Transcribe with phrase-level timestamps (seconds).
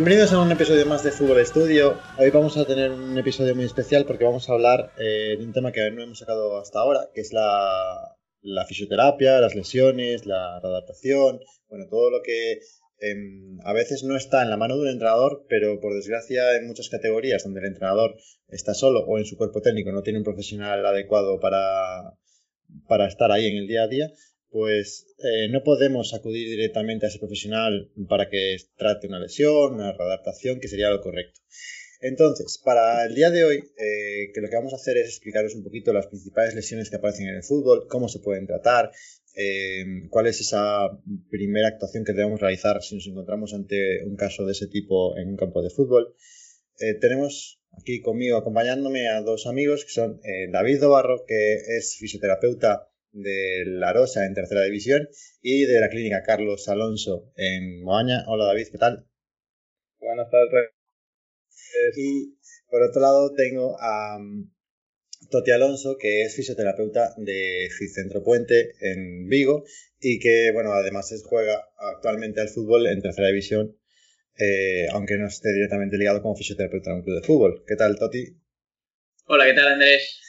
[0.00, 1.98] Bienvenidos a un episodio más de Fútbol Estudio.
[2.16, 5.52] Hoy vamos a tener un episodio muy especial porque vamos a hablar eh, de un
[5.52, 8.16] tema que no hemos sacado hasta ahora, que es la,
[8.66, 12.60] fisioterapia, las lesiones, la adaptación, bueno, todo lo que
[13.00, 16.66] em, a veces no está en la mano de un entrenador, pero por desgracia en
[16.66, 18.16] muchas categorías donde el entrenador
[18.48, 22.14] está solo o en su cuerpo técnico no tiene un profesional adecuado para,
[22.88, 24.10] para estar ahí en el día a día,
[24.50, 29.92] pues eh, no podemos acudir directamente a ese profesional para que trate una lesión, una
[29.92, 31.40] readaptación, que sería lo correcto.
[32.00, 35.54] Entonces, para el día de hoy, eh, que lo que vamos a hacer es explicaros
[35.54, 38.90] un poquito las principales lesiones que aparecen en el fútbol, cómo se pueden tratar,
[39.36, 40.88] eh, cuál es esa
[41.30, 45.28] primera actuación que debemos realizar si nos encontramos ante un caso de ese tipo en
[45.28, 46.14] un campo de fútbol.
[47.00, 53.64] tenemos aquí conmigo acompañándome a dos amigos que son David Dobarro, que es fisioterapeuta de
[53.66, 55.08] La Rosa en tercera división
[55.42, 58.24] y de la clínica Carlos Alonso en Moaña.
[58.26, 59.06] Hola David, ¿qué tal?
[59.98, 60.70] Buenas tardes.
[61.96, 62.36] Y
[62.68, 64.50] por otro lado tengo a um,
[65.30, 69.64] Toti Alonso, que es fisioterapeuta de Centro Puente en Vigo
[70.00, 73.76] y que, bueno, además juega actualmente al fútbol en tercera división,
[74.38, 77.64] eh, aunque no esté directamente ligado como fisioterapeuta en un club de fútbol.
[77.66, 78.24] ¿Qué tal, Toti?
[79.26, 80.20] Hola, ¿qué tal, Andrés?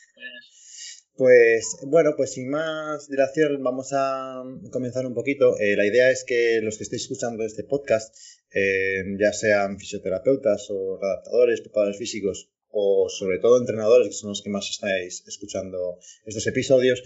[1.22, 4.42] Pues bueno, pues sin más dilación vamos a
[4.72, 5.56] comenzar un poquito.
[5.60, 8.18] Eh, la idea es que los que estéis escuchando este podcast,
[8.52, 14.42] eh, ya sean fisioterapeutas o adaptadores, preparadores físicos o sobre todo entrenadores, que son los
[14.42, 17.04] que más estáis escuchando estos episodios,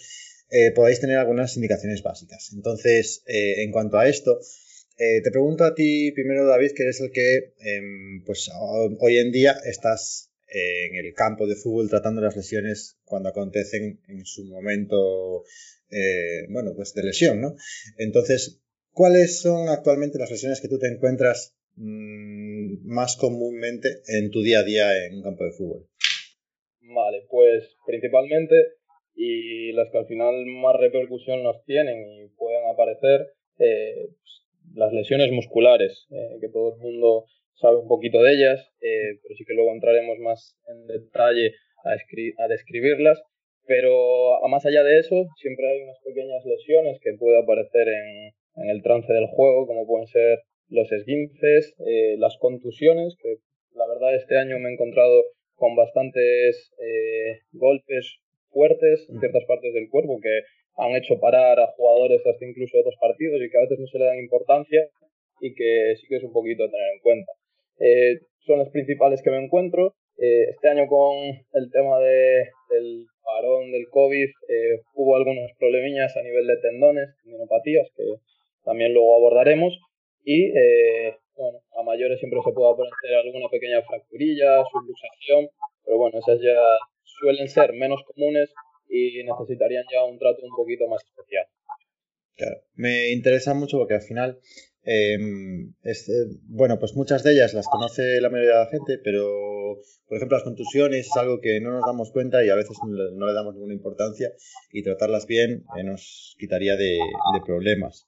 [0.50, 2.52] eh, podáis tener algunas indicaciones básicas.
[2.54, 4.40] Entonces, en cuanto a esto,
[4.96, 8.50] te pregunto a ti primero, David, que eres el que em, pues
[9.02, 14.26] hoy en día estás en el campo de fútbol tratando las lesiones cuando acontecen en
[14.26, 15.44] su momento,
[15.92, 17.56] eh, bueno, pues de lesión, ¿no?
[17.98, 18.62] Entonces,
[18.92, 24.60] ¿cuáles son actualmente las lesiones que tú te encuentras mm, más comúnmente en tu día
[24.60, 25.90] a día en un campo de fútbol?
[26.82, 28.56] Vale, pues principalmente
[29.14, 34.94] y las que al final más repercusión nos tienen y pueden aparecer, eh, pues, las
[34.94, 39.46] lesiones musculares, eh, que todo el mundo sabe un poquito de ellas, eh, pero sí
[39.46, 43.22] que luego entraremos más en detalle a, a describirlas.
[43.68, 48.32] Pero a más allá de eso, siempre hay unas pequeñas lesiones que pueden aparecer en,
[48.64, 50.40] en el trance del juego, como pueden ser
[50.70, 53.38] los esguinces, eh, las contusiones, que
[53.74, 55.24] la verdad este año me he encontrado
[55.56, 60.42] con bastantes eh, golpes fuertes en ciertas partes del cuerpo que
[60.78, 64.00] han hecho parar a jugadores hasta incluso otros partidos y que a veces no se
[64.00, 64.82] le dan importancia
[65.40, 67.32] y que sí que es un poquito a tener en cuenta.
[67.80, 69.96] Eh, son las principales que me encuentro.
[70.18, 76.16] Eh, este año con el tema de, del parón del COVID eh, hubo algunos problemillas
[76.16, 78.04] a nivel de tendones, tendinopatías, que
[78.64, 79.78] también luego abordaremos.
[80.24, 80.52] Y
[81.36, 85.50] bueno, a mayores siempre se puede aparecer alguna pequeña fracturilla, subluxación,
[85.84, 86.58] pero bueno, esas ya
[87.04, 88.52] suelen ser menos comunes
[88.90, 91.46] y necesitarían ya un trato un poquito más especial.
[92.36, 94.40] Claro, me interesa mucho porque al final
[94.88, 95.94] Em, eh,
[96.44, 100.38] bueno, pues muchas de ellas las conoce la mayoría de la gente, pero por ejemplo
[100.38, 103.56] las contusiones es algo que no nos damos cuenta y a veces no le damos
[103.56, 104.32] ninguna importancia
[104.72, 107.00] y tratarlas bien eh, nos quitaría de,
[107.44, 108.08] problemas.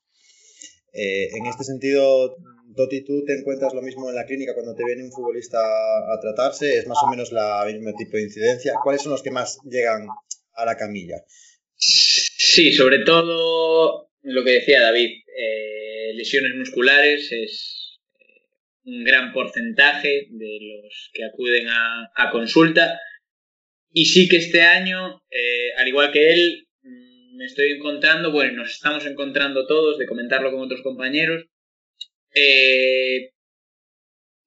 [0.93, 2.37] Eh, en este sentido,
[2.75, 6.19] Toti, ¿tú te encuentras lo mismo en la clínica cuando te viene un futbolista a
[6.21, 6.77] tratarse?
[6.77, 8.73] ¿Es más o menos la misma tipo de incidencia?
[8.83, 10.07] ¿Cuáles son los que más llegan
[10.53, 11.23] a la camilla?
[11.75, 15.09] Sí, sobre todo lo que decía David
[16.17, 18.41] lesiones musculares es eh,
[18.85, 22.99] un gran porcentaje de los que acuden a, consulta.
[23.91, 28.53] Y sí que este año, eh, al igual que él, mm, me estoy encontrando, bueno,
[28.53, 31.45] nos estamos encontrando todos, de comentarlo con otros compañeros,
[32.33, 33.31] eh,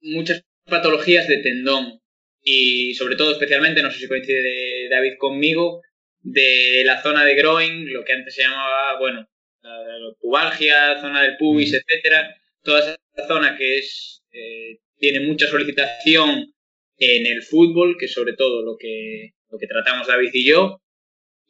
[0.02, 2.00] muchas patologías de tendón
[2.42, 5.82] y sobre todo especialmente, no sé si coincide David conmigo,
[6.22, 9.28] de la zona de groin, lo que antes se llamaba, bueno,
[9.62, 16.54] la pubalgia, zona del pubis, etcétera, toda esa zona que es eh, tiene mucha solicitación
[16.98, 20.80] en el fútbol, que es sobre todo lo que, lo que tratamos David y yo,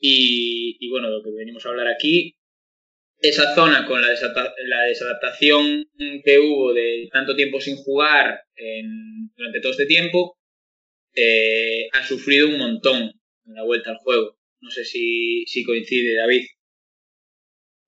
[0.03, 2.37] y, bueno, lo que venimos a hablar aquí,
[3.21, 4.09] esa zona con la,
[4.89, 5.85] desadaptación
[6.25, 8.41] que hubo de tanto tiempo sin jugar
[9.37, 10.39] durante todo este tiempo,
[11.15, 13.12] eh, ha sufrido un montón
[13.47, 14.39] en la vuelta al juego.
[14.61, 16.47] No sé si, si coincide, David.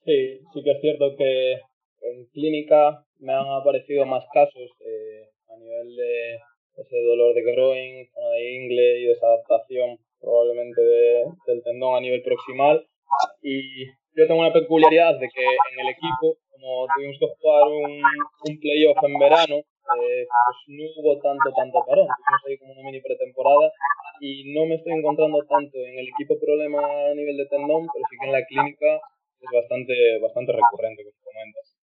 [0.05, 5.57] Sí, sí que es cierto que en clínica me han aparecido más casos eh, a
[5.57, 6.35] nivel de
[6.77, 12.85] ese dolor de groin, zona de ingle y desadaptación probablemente del tendón a nivel proximal.
[13.43, 18.03] Y yo tengo una peculiaridad de que en el equipo, como tuvimos que jugar un,
[18.03, 22.07] un playoff en verano, eh, pues no hubo tanto, tanto parón.
[22.07, 23.71] Tuvimos ahí como una mini pretemporada
[24.21, 28.05] y no me estoy encontrando tanto en el equipo problema a nivel de tendón, pero
[28.11, 29.01] sí que en la clínica
[29.43, 31.77] es bastante, bastante recurrente, como comentas.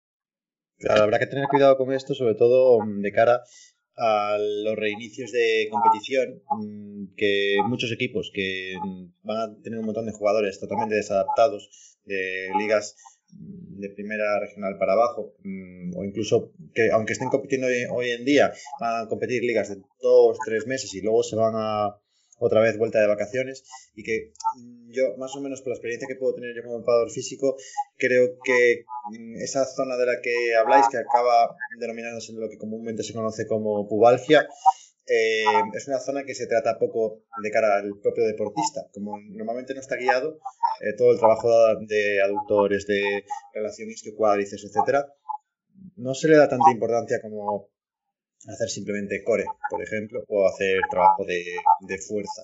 [0.77, 3.41] Claro, habrá que tener cuidado con esto, sobre todo mm, de cara
[3.97, 9.85] a los reinicios de competición, mm, que muchos equipos que mm, van a tener un
[9.85, 12.95] montón de jugadores totalmente desadaptados de ligas
[13.29, 15.33] de primera regional para abajo,
[15.95, 20.37] o incluso que aunque estén compitiendo hoy, en día, van a competir ligas de dos,
[20.45, 21.99] tres meses y luego se van a,
[22.39, 23.63] otra vez vuelta de vacaciones
[23.95, 26.77] y que mm, yo, más o menos por la experiencia que puedo tener yo como
[26.77, 27.57] empador físico,
[27.97, 33.03] creo que mm, esa zona de la que habláis, que acaba denominándose lo que comúnmente
[33.03, 34.47] se conoce como pubalgia,
[35.09, 38.81] eh, es una zona que se trata poco de cara al propio deportista.
[38.93, 40.39] Como normalmente no está guiado,
[40.81, 41.49] eh, todo el trabajo
[41.87, 43.23] de aductores, de
[43.53, 45.07] relación isquio-cuádriceps, etcétera,
[45.95, 47.69] no se le da tanta importancia como
[48.45, 52.43] hacer simplemente core, por ejemplo, o hacer trabajo de, fuerza.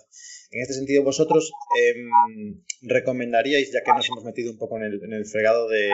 [0.52, 5.26] En este sentido, vosotros em, recomendaríais, ya que nos hemos metido un poco en el,
[5.26, 5.90] fregado de,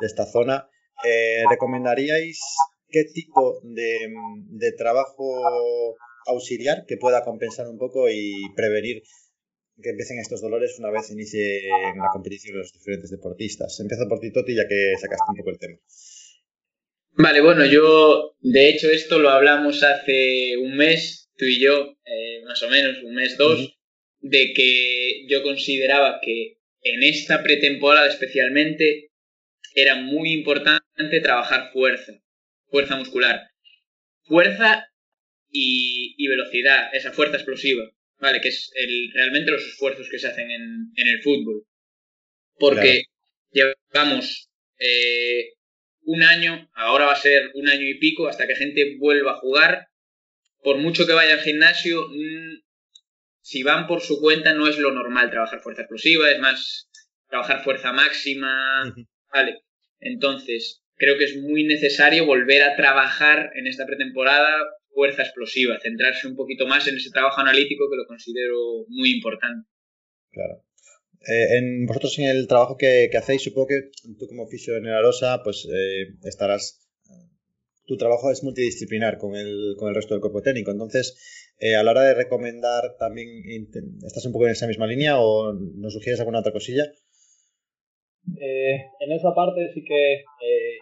[0.00, 0.68] esta zona,
[1.04, 2.40] eh, ¿recomendaríais
[2.88, 5.96] qué tipo de, trabajo
[6.26, 9.02] auxiliar que pueda compensar un poco y prevenir
[9.82, 13.78] que empiecen estos dolores una vez inicie la competición de los diferentes deportistas?
[13.80, 15.78] Empiezo por ti, Toti, ya que sacaste un poco el tema.
[17.18, 22.42] Vale, bueno, yo de hecho esto lo hablamos hace un mes, tú y yo, eh,
[22.44, 23.74] más o menos, un mes, dos,
[24.20, 29.10] de que yo consideraba que en esta pretemporada especialmente
[29.74, 32.12] era muy importante trabajar fuerza,
[32.68, 33.48] fuerza muscular.
[34.24, 34.86] Fuerza
[35.50, 37.84] y, velocidad, esa fuerza explosiva,
[38.18, 38.42] ¿vale?
[38.42, 41.64] Que es el, realmente los esfuerzos que se hacen en, el fútbol.
[42.58, 43.04] Porque
[43.50, 45.55] llevamos eh,
[46.06, 49.38] un año, ahora va a ser un año y pico, hasta que gente vuelva a
[49.38, 49.88] jugar.
[50.62, 52.62] Por mucho que vaya al gimnasio, mm,
[53.42, 56.88] si van por su cuenta no es lo normal trabajar fuerza explosiva, es más
[57.28, 58.94] trabajar fuerza máxima,
[59.32, 59.60] ¿vale?
[60.00, 66.26] Entonces, creo que es muy necesario volver a trabajar en esta pretemporada fuerza explosiva, centrarse
[66.26, 69.68] un poquito más en ese trabajo analítico que lo considero muy importante.
[70.30, 70.64] Claro.
[71.22, 75.42] Eh, en vosotros en el trabajo que, hacéis, supongo que tú como fisio en Arosa,
[75.42, 76.82] pues eh, estarás.
[77.86, 80.72] Tu trabajo es multidisciplinar con el, con el resto del cuerpo técnico.
[80.72, 83.28] Entonces, eh, a la hora de recomendar, también
[84.04, 86.84] ¿estás un poco en esa misma línea o nos sugieres alguna otra cosilla?
[88.28, 90.24] en esa parte sí que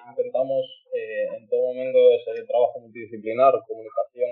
[0.08, 0.64] intentamos
[1.36, 4.30] en todo momento ese trabajo multidisciplinar, comunicación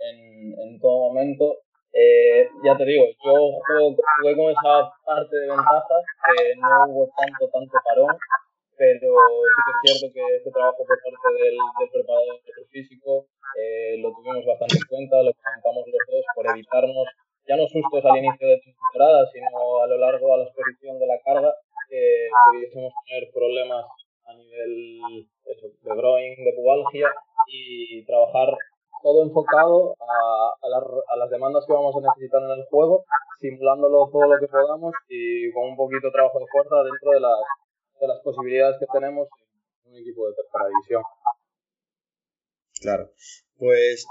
[0.00, 1.58] en, en todo momento
[1.92, 7.48] eh, ya te digo, yo jugué con esa parte de ventajas, que no hubo tanto,
[7.52, 8.16] tanto parón,
[8.76, 12.40] pero sí que es cierto que este trabajo por parte del, del preparador
[12.70, 13.26] físico
[13.60, 17.06] eh, lo tuvimos bastante en cuenta, lo comentamos los dos por evitarnos
[17.48, 21.06] ya no sustos al inicio de temporada, sino a lo largo a la exposición de
[21.06, 21.54] la carga,
[21.88, 23.84] que pudiésemos tener problemas
[24.26, 27.08] a nivel de groin, de pubalgia
[27.48, 28.56] y trabajar
[29.02, 33.04] todo enfocado a, a, las demandas que vamos a necesitar en el juego,
[33.40, 37.20] simulándolo todo lo que podamos y con un poquito de trabajo de fuerza dentro de
[37.20, 37.40] las,
[38.00, 39.28] de las posibilidades que tenemos
[39.84, 41.02] en un equipo de tercera división.
[42.80, 43.10] Claro.
[43.58, 44.06] Pues,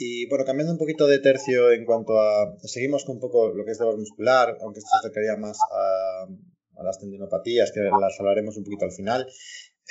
[0.00, 2.56] y bueno, cambiando un poquito de tercio en cuanto a.
[2.62, 6.24] Seguimos con un poco lo que es dolor muscular, aunque esto se acercaría más a,
[6.24, 9.26] a las tendinopatías, que las hablaremos un poquito al final.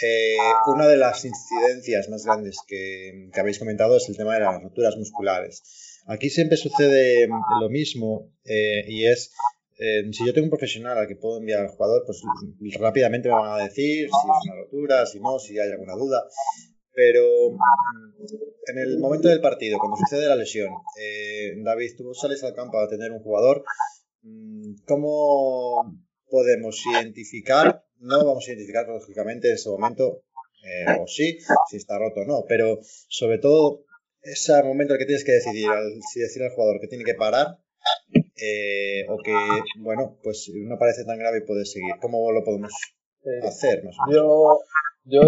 [0.01, 4.61] Eh, una de las incidencias más grandes que, habéis comentado es el tema de las
[4.61, 6.01] roturas musculares.
[6.07, 9.31] Aquí siempre sucede lo mismo eh, y es,
[9.77, 12.21] eh, si yo tengo un profesional al que puedo enviar al jugador, pues
[12.79, 16.25] rápidamente me van a decir si es una rotura, si no, si hay alguna duda.
[16.95, 20.71] Pero mm, en el momento del partido, cuando sucede la lesión,
[21.63, 23.63] David, tú sales al campo a tener un jugador,
[24.23, 30.23] mm, ¿cómo podemos identificar no vamos a identificar lógicamente en ese momento,
[30.63, 33.85] eh, o sí, si está roto o no, pero sobre todo
[34.21, 35.69] ese momento en el que tienes que decidir,
[36.11, 37.59] si decir al jugador que tiene que parar
[38.35, 39.35] eh, o que,
[39.79, 41.95] bueno, pues no parece tan grave y puede seguir.
[42.01, 42.71] ¿Cómo lo podemos
[43.43, 43.83] hacer?
[43.83, 44.59] Más Yo,
[45.05, 45.21] yo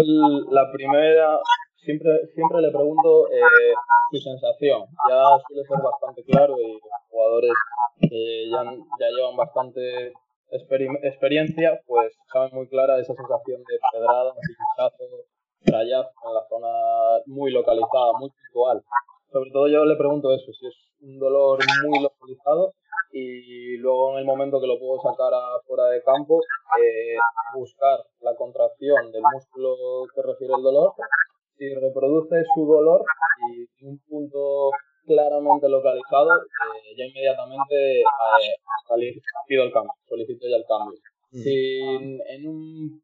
[0.50, 1.38] la primera,
[1.76, 3.72] siempre, siempre le pregunto eh,
[4.12, 4.84] su sensación.
[5.08, 7.52] Ya suele ser bastante claro y los jugadores
[8.00, 8.64] ya,
[9.00, 10.12] ya llevan bastante
[10.50, 15.04] experiencia, pues saben muy clara esa sensación de pedrada, pinchazo,
[15.64, 18.82] rayazo en la zona muy localizada, muy puntual.
[19.32, 22.72] Sobre todo yo le pregunto eso, si es un dolor muy localizado
[23.12, 25.32] y luego en el momento que lo puedo sacar
[25.66, 26.40] fuera de campo,
[26.80, 27.16] eh,
[27.54, 29.76] buscar la contracción del músculo
[30.14, 30.92] que refiere el dolor.
[31.58, 33.02] si reproduce su dolor
[33.50, 34.70] y un punto
[35.06, 40.98] claramente localizado, eh, ya inmediatamente eh, pido el cambio, solicito ya el cambio.
[41.32, 43.02] Si en un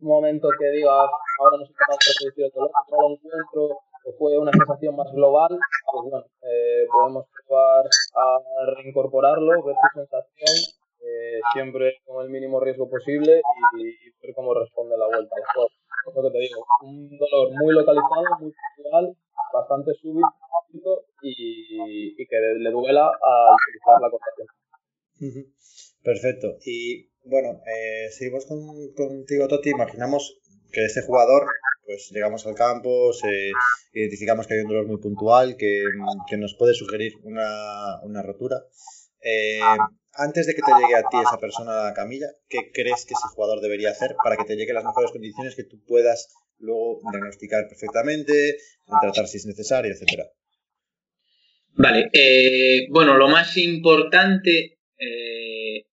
[0.00, 1.08] momento que digas,
[1.40, 4.96] ahora no soy capaz de reproducir el dolor, no lo encuentro, o fue una sensación
[4.96, 5.58] más global,
[5.90, 10.54] pues bueno, eh, podemos probar a reincorporarlo, ver su sensación,
[11.00, 13.40] eh, siempre con el mínimo riesgo posible
[13.78, 13.84] y,
[14.22, 15.34] ver cómo responde la vuelta.
[15.36, 19.16] Es lo que te digo, un dolor muy localizado, muy puntual,
[19.52, 24.48] bastante súbito y, que le duela al utilizar la contracción.
[26.02, 26.58] Perfecto.
[26.64, 29.70] Y bueno, eh, seguimos contigo, Toti.
[29.70, 30.40] Imaginamos
[30.70, 31.46] que este jugador,
[31.86, 33.50] pues llegamos al campo, se,
[33.92, 35.82] identificamos que hay un dolor muy puntual que,
[36.36, 38.64] nos puede sugerir una, una rotura.
[39.20, 39.60] Eh,
[40.12, 43.14] antes de que te llegue a ti esa persona a la camilla, ¿qué crees que
[43.14, 46.28] ese jugador debería hacer para que te llegue las mejores condiciones que tú puedas
[46.58, 48.58] luego diagnosticar perfectamente,
[49.00, 50.24] tratar si es necesario, etcétera?
[51.76, 55.86] Vale, eh, bueno, lo más importante eh,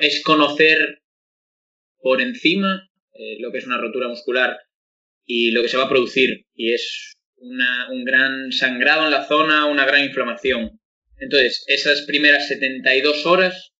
[0.00, 1.02] es conocer
[1.98, 4.58] por encima eh, lo que es una rotura muscular
[5.24, 9.66] y lo que se va a producir, y es un gran sangrado en la zona,
[9.66, 10.80] una gran inflamación.
[11.18, 13.72] Entonces, esas primeras 72 horas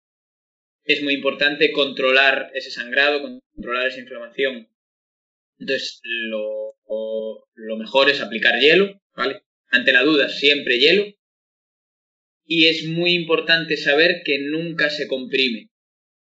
[0.85, 4.69] es muy importante controlar ese sangrado, controlar esa inflamación.
[5.59, 6.75] Entonces, lo,
[7.55, 9.43] lo mejor es aplicar hielo, ¿vale?
[9.73, 11.07] Ante la duda, siempre hielo.
[12.45, 15.71] Y es muy importante saber que nunca se comprime.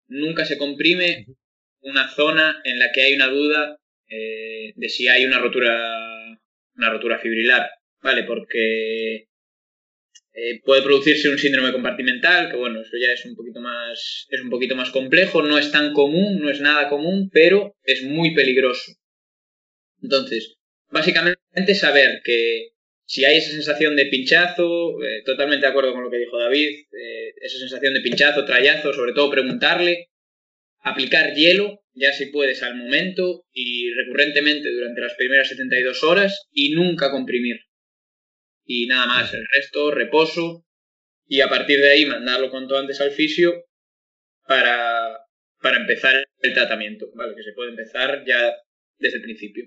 [0.07, 1.27] Nunca se comprime
[1.81, 3.79] una zona en la que hay una duda
[4.09, 6.39] eh, de si hay una rotura,
[6.77, 7.71] una rotura fibrilar,
[8.03, 8.25] ¿vale?
[8.25, 9.29] Porque
[10.35, 14.41] eh, puede producirse un síndrome compartimental, que bueno, eso ya es un poquito más, es
[14.43, 18.35] un poquito más complejo, no es tan común, no es nada común, pero es muy
[18.35, 18.93] peligroso.
[20.03, 20.57] Entonces,
[20.91, 22.73] básicamente saber que
[23.09, 26.69] si hay esa sensación de pinchazo, eh, totalmente de acuerdo con lo que dijo David,
[26.93, 30.11] eh, esa sensación de pinchazo, trayazo, sobre todo preguntarle,
[30.81, 36.73] aplicar hielo, ya si puedes al momento y recurrentemente durante las primeras 72 horas y
[36.73, 37.61] nunca comprimir
[38.67, 39.33] y nada más.
[39.33, 40.67] El resto, reposo
[41.27, 43.65] y a partir de ahí mandarlo cuanto antes al fisio
[44.47, 45.19] para,
[45.63, 47.35] para empezar el tratamiento, ¿vale?
[47.35, 48.55] Que se puede empezar ya
[48.99, 49.65] desde el principio.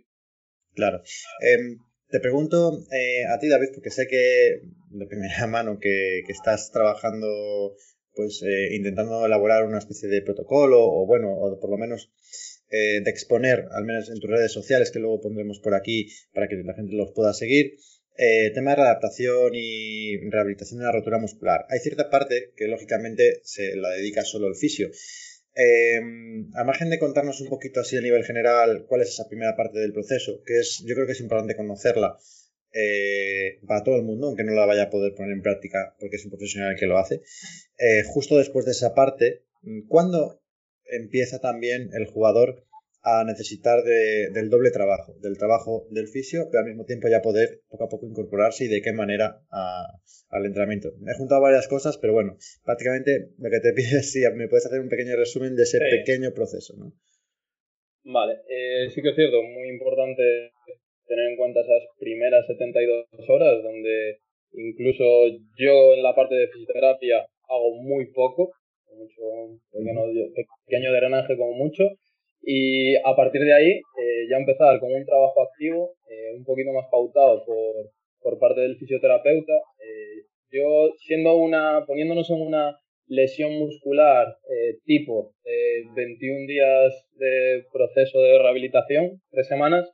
[0.76, 1.02] Claro.
[1.42, 1.80] Em,
[2.12, 7.76] te pregunto eh, a ti, David, porque sé que de primera mano que, estás trabajando,
[8.14, 12.12] pues eh, intentando elaborar una especie de protocolo, o bueno, o por lo menos
[12.70, 16.48] eh, de exponer, al menos en tus redes sociales, que luego pondremos por aquí para
[16.48, 17.78] que la gente los pueda seguir.
[18.54, 21.66] Tema de readaptación y rehabilitación de la rotura muscular.
[21.70, 24.92] Hay cierta parte que lógicamente se la dedica solo el fisio.
[25.56, 26.00] Eh,
[26.56, 29.80] a margen de contarnos un poquito así a nivel general cuál es esa primera parte
[29.80, 32.18] del proceso, que es, yo creo que es importante conocerla
[32.74, 36.16] eh, para todo el mundo, aunque no la vaya a poder poner en práctica porque
[36.16, 37.22] es un profesional que lo hace.
[38.08, 39.44] justo después de esa parte,
[39.88, 40.42] ¿cuándo
[40.86, 42.66] empieza también el jugador
[43.04, 47.62] a necesitar del doble trabajo, del trabajo del fisio, pero al mismo tiempo ya poder
[47.68, 49.42] poco a poco incorporarse y de qué manera
[50.30, 50.94] al entrenamiento.
[51.00, 54.48] Me he juntado varias cosas, pero bueno, prácticamente lo que te pido es si me
[54.48, 56.76] puedes hacer un pequeño resumen de ese pequeño proceso.
[56.78, 56.94] ¿no?
[58.04, 60.52] Vale, eh, sí que es cierto, muy importante
[61.08, 64.20] tener en cuenta esas primeras 72 horas, donde
[64.54, 65.04] incluso
[65.58, 68.54] yo en la parte de fisioterapia hago muy poco,
[68.96, 70.02] mucho, pequeño,
[70.68, 71.84] pequeño drenaje como mucho,
[72.44, 76.72] y a partir de ahí eh, ya empezar con un trabajo activo, eh, un poquito
[76.74, 79.54] más pautado por, por parte del fisioterapeuta.
[79.54, 84.38] Eh, yo siendo una, poniéndonos en una lesión muscular
[84.86, 85.34] tipo
[85.96, 89.90] 21 días de proceso de rehabilitación, tres semanas,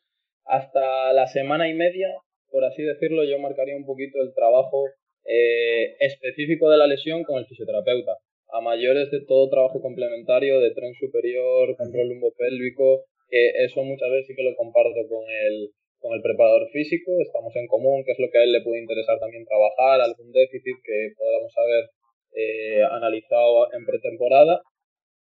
[0.46, 2.10] hasta la semana y media,
[2.52, 4.84] por así decirlo, yo marcaría un poquito el trabajo
[6.00, 8.18] específico de la lesión con el fisioterapeuta
[8.54, 14.28] a mayores de todo trabajo complementario de tren superior, control lumbopélvico, que eso muchas veces
[14.28, 18.20] sí que lo comparto con el, con el preparador físico, estamos en común, que es
[18.20, 21.90] lo que a él le puede interesar también trabajar, algún déficit que podamos haber
[22.36, 24.62] eh, analizado en pretemporada,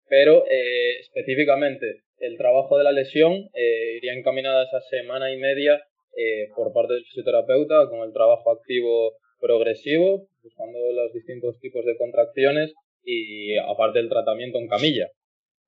[0.09, 5.39] pero eh, específicamente el trabajo de la lesión eh, iría encaminado a esa semana y
[5.39, 5.81] media
[6.57, 12.75] por parte del fisioterapeuta con el trabajo activo progresivo, buscando los distintos tipos de contracciones
[13.05, 15.09] y aparte del tratamiento en camilla.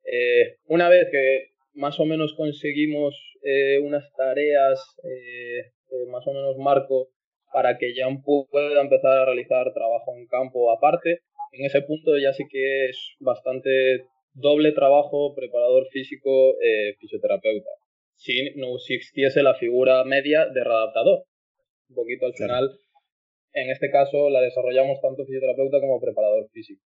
[0.04, 5.70] Eh, una vez que más o menos conseguimos eh, unas tareas, eh,
[6.08, 7.08] más o menos marco,
[7.52, 11.20] para que ya pueda empezar a realizar trabajo en campo aparte,
[11.52, 16.54] en ese punto ya sí que es bastante doble trabajo, preparador físico,
[17.00, 17.70] fisioterapeuta.
[18.14, 21.24] si no existiese la figura media de readaptador.
[21.88, 22.70] Un poquito al final,
[23.52, 26.82] en este caso la desarrollamos tanto fisioterapeuta como preparador físico.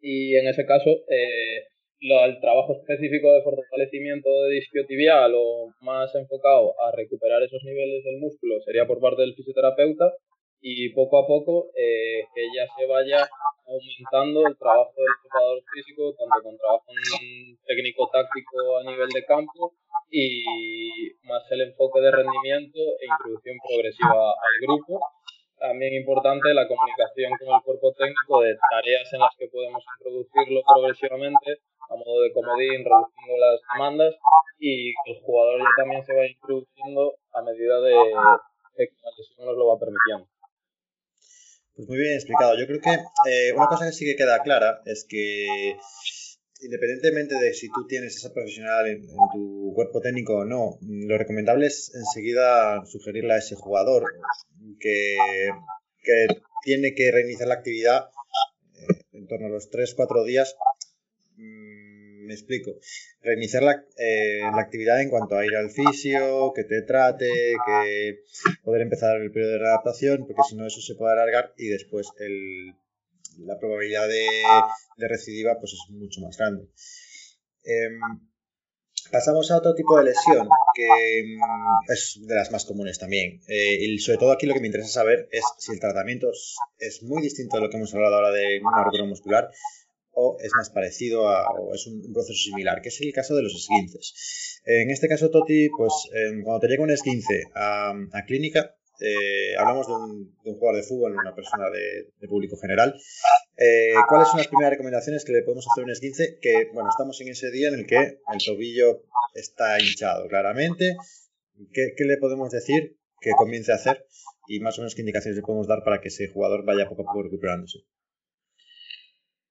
[0.00, 1.64] Y en ese caso, eh,
[2.00, 8.18] el trabajo específico de fortalecimiento de disquiotibial o más enfocado a recuperar esos niveles del
[8.18, 10.12] músculo sería por parte del fisioterapeuta
[10.60, 13.28] y poco a poco eh, que ya se vaya
[13.66, 16.86] aumentando el trabajo del preparador físico, tanto con trabajo
[17.66, 19.74] técnico-táctico a nivel de campo
[20.10, 25.00] y más el enfoque de rendimiento e introducción progresiva al grupo.
[25.58, 30.60] También importante la comunicación con el cuerpo técnico de tareas en las que podemos introducirlo
[30.66, 34.14] progresivamente a modo de comodín, reduciendo las demandas
[34.58, 37.92] y que el jugador ya también se vaya introduciendo a medida de,
[38.76, 40.28] que la lesión nos lo va permitiendo.
[41.74, 42.56] Pues muy bien explicado.
[42.58, 42.92] Yo creo que
[43.30, 45.76] eh, una cosa que sí que queda clara es que
[46.60, 51.66] independientemente de si tú tienes esa profesional en, tu cuerpo técnico o no, lo recomendable
[51.66, 54.04] es enseguida sugerirle a ese jugador
[54.80, 55.16] que,
[56.62, 58.08] tiene que reiniciar la actividad
[58.74, 60.56] eh, en torno a los 3-4 días
[62.26, 62.72] me explico.
[63.22, 63.62] Reiniciar
[63.96, 67.28] eh, la, actividad en cuanto a ir al fisio, que te trate,
[67.66, 68.20] que
[68.62, 72.08] poder empezar el periodo de readaptación, porque si no eso se puede alargar y después
[73.38, 76.68] la probabilidad de, recidiva pues es mucho más grande.
[77.64, 78.00] Em,
[79.10, 83.40] pasamos a otro tipo de lesión, que mm, es de las más comunes también.
[83.48, 86.28] Eh, y sobre todo aquí lo que me interesa saber es si el tratamiento
[86.78, 89.50] es, muy distinto de lo que hemos hablado ahora de una rotura muscular
[90.18, 93.42] o es más parecido a, o es un, proceso similar, que es el caso de
[93.42, 94.62] los esguinces.
[94.64, 97.92] En este caso, Toti, pues em, cuando te llega un esguince a,
[98.26, 102.94] clínica, eh, hablamos de un, jugador de fútbol, una persona de, público general.
[103.56, 106.38] Eh, ¿Cuáles son las primeras recomendaciones que le podemos hacer a un esguince?
[106.40, 109.04] Que, bueno, estamos en ese día en el que el tobillo
[109.34, 110.96] está hinchado claramente.
[111.72, 114.06] ¿Qué, qué le podemos decir que comience a hacer?
[114.48, 117.02] Y más o menos qué indicaciones le podemos dar para que ese jugador vaya poco
[117.02, 117.80] a poco recuperándose.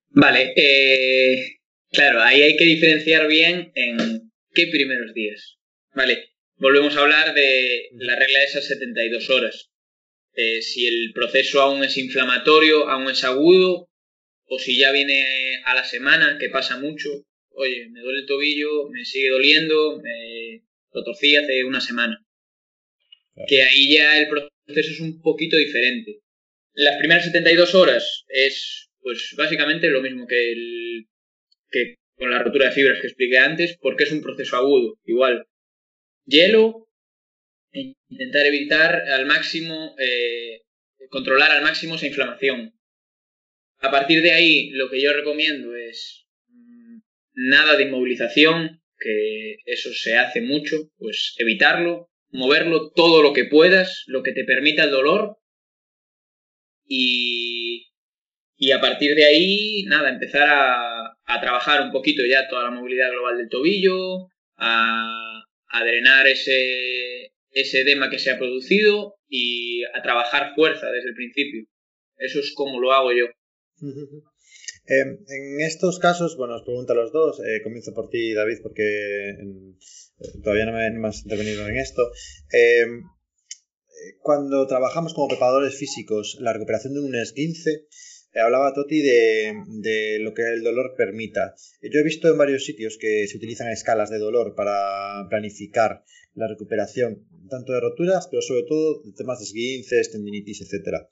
[0.09, 1.59] Vale, eh,
[1.91, 5.57] claro, ahí hay que diferenciar bien en qué primeros días.
[5.93, 9.69] Vale, volvemos a hablar de la regla de esas 72 horas.
[10.35, 13.89] Eh, si el proceso aún es inflamatorio, aún es agudo,
[14.47, 17.09] o si ya viene a la semana, que pasa mucho,
[17.51, 22.21] oye, me duele el tobillo, me sigue doliendo, me lo torcí hace una semana.
[23.47, 26.19] Que ahí ya el proceso es un poquito diferente.
[26.73, 31.07] Las primeras 72 horas es pues básicamente lo mismo que, el,
[31.69, 34.97] que con la rotura de fibras que expliqué antes, porque es un proceso agudo.
[35.05, 35.45] Igual,
[36.25, 36.87] hielo,
[37.71, 40.61] e intentar evitar al máximo, eh,
[41.09, 42.73] controlar al máximo esa inflamación.
[43.79, 46.99] A partir de ahí, lo que yo recomiendo es mm,
[47.33, 54.03] nada de inmovilización, que eso se hace mucho, pues evitarlo, moverlo todo lo que puedas,
[54.07, 55.37] lo que te permita el dolor
[56.87, 57.55] y
[58.57, 63.11] y a partir de ahí, nada, empezar a, trabajar un poquito ya toda la movilidad
[63.11, 65.43] global del tobillo, a,
[65.83, 71.65] drenar ese, ese edema que se ha producido y a trabajar fuerza desde el principio.
[72.17, 73.25] Eso es como lo hago yo.
[74.87, 78.59] Em, en estos casos, bueno, os pregunto a los dos, eh, comienzo por ti, David,
[78.61, 79.73] porque eh,
[80.43, 82.03] todavía no me, no has intervenido en esto.
[82.51, 87.87] Em, eh, cuando trabajamos como preparadores físicos, la recuperación de un esguince, eh,
[88.41, 91.55] hablaba Toti de, lo que el dolor permita.
[91.81, 96.47] Yo he visto en varios sitios que se utilizan escalas de dolor para planificar la
[96.47, 101.07] recuperación, tanto de roturas, pero sobre todo de temas de esguinces, tendinitis, etc.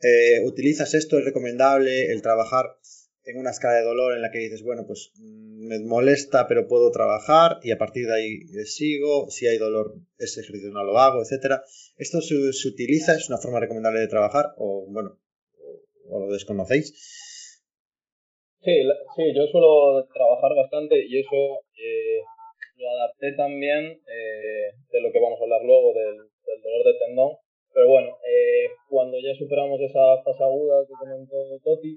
[0.00, 1.18] Eh, ¿Utilizas esto?
[1.18, 2.76] ¿Es recomendable el trabajar
[3.24, 6.66] en una escala de dolor en la que dices, bueno, pues mm, me molesta, pero
[6.66, 10.98] puedo trabajar y a partir de ahí sigo, si hay dolor, ese ejercicio no lo
[10.98, 11.62] hago, etcétera.
[11.96, 13.14] ¿Esto se, se, utiliza?
[13.14, 14.54] ¿Es una forma recomendable de trabajar?
[14.56, 15.20] O bueno,
[16.12, 16.92] o lo desconocéis.
[18.62, 18.78] Sí,
[19.16, 22.22] sí, yo suelo trabajar bastante y eso eh,
[22.76, 26.16] lo adapté también eh, de lo que vamos a hablar luego del,
[26.62, 27.30] dolor de tendón.
[27.74, 31.96] Pero bueno, eh, cuando ya superamos esa fase aguda que comentó Toti,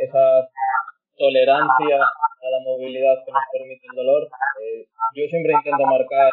[0.00, 0.48] esa
[1.18, 4.28] tolerancia a la movilidad que nos permite el dolor,
[5.14, 6.30] yo siempre intento marcar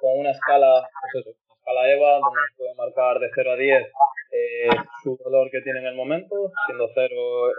[0.00, 3.82] con una escala, pues eso, escala EVA, donde nos puede marcar de 0 a 10
[4.30, 4.68] eh,
[5.02, 7.14] su dolor que tiene en el momento, siendo 0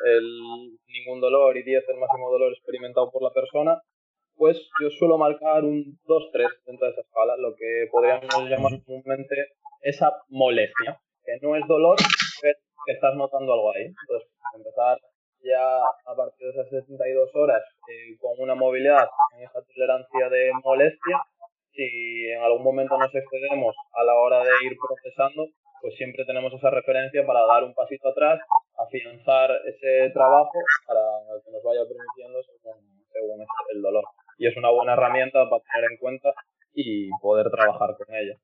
[0.05, 3.81] el ningún dolor y 10 el máximo dolor experimentado por la persona,
[4.35, 9.35] pues yo suelo marcar un 2-3 dentro de esa escala, lo que podríamos llamar comúnmente
[9.81, 11.97] esa molestia, que no es dolor,
[12.41, 13.85] pero que estás notando algo ahí.
[13.85, 14.97] Entonces, empezar
[15.41, 20.51] ya a partir de esas 72 horas eh, con una movilidad en esa tolerancia de
[20.63, 21.17] molestia.
[21.71, 25.47] Si en algún momento nos excedemos a la hora de ir procesando,
[25.81, 28.39] pues siempre tenemos esa referencia para dar un pasito atrás,
[28.77, 31.01] afianzar ese trabajo para
[31.43, 34.03] que nos vaya permitiendo según, el dolor.
[34.37, 36.33] Y es una buena herramienta para tener en cuenta
[36.73, 38.35] y poder trabajar con ella.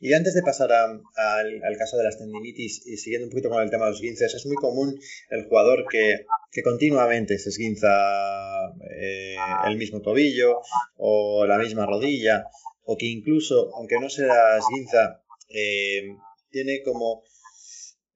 [0.00, 3.70] Y antes de pasar al, caso de las tendinitis y siguiendo un poquito con el
[3.70, 4.98] tema de los esguinces, es muy común
[5.30, 6.26] el jugador que,
[6.62, 7.88] continuamente se esguinza
[9.00, 10.60] eh, el mismo tobillo
[10.96, 12.46] o la misma rodilla
[12.84, 16.02] o que incluso, aunque no se la esguinza, eh,
[16.50, 17.22] tiene como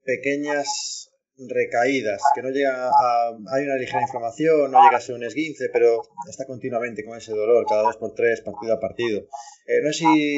[0.05, 3.37] pequeñas recaídas, que no llega a...
[3.53, 7.33] Hay una ligera inflamación, no llega a ser un esguince, pero está continuamente con ese
[7.33, 9.21] dolor, cada dos por tres, partido a partido.
[9.67, 10.37] Eh, no sé si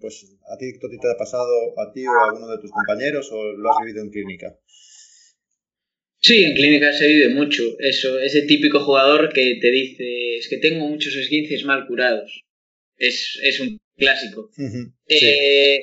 [0.00, 3.30] pues, a ti, Toti, te ha pasado, a ti o a alguno de tus compañeros,
[3.32, 4.56] o lo has vivido en clínica.
[6.20, 10.58] Sí, en clínica se vive mucho eso, ese típico jugador que te dice, es que
[10.58, 12.44] tengo muchos esguinces mal curados.
[12.96, 14.50] Es, es un clásico.
[15.06, 15.80] Eh,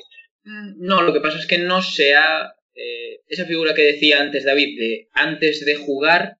[0.76, 4.44] no, lo que pasa es que no se ha eh, esa figura que decía antes
[4.44, 6.36] David, de antes de jugar,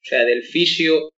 [0.00, 1.12] o sea, del fisio,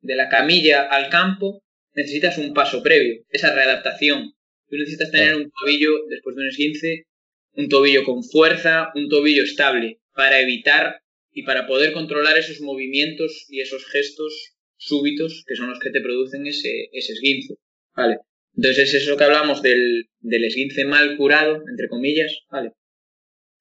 [0.00, 1.62] de la camilla al campo,
[1.94, 4.32] necesitas un paso previo, esa readaptación.
[4.68, 7.06] Tú necesitas tener un tobillo, después de un esguince,
[7.54, 11.00] un tobillo con fuerza, un tobillo estable, para evitar
[11.32, 16.00] y para poder controlar esos movimientos y esos gestos súbitos que son los que te
[16.00, 17.54] producen ese, ese esguince.
[17.94, 18.18] ¿Vale?
[18.56, 22.72] Entonces es eso que hablamos del, del esguince mal curado, entre comillas, ¿vale?